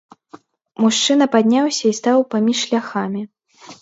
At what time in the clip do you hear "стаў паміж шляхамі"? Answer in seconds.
1.99-3.21